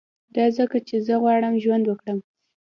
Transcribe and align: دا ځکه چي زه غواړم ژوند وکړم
دا 0.35 0.45
ځکه 0.57 0.77
چي 0.87 0.95
زه 1.07 1.15
غواړم 1.21 1.53
ژوند 1.63 1.83
وکړم 1.87 2.19